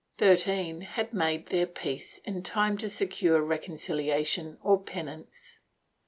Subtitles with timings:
[0.17, 5.59] Thirteen had made their peace in time to secure reconciliation or penance.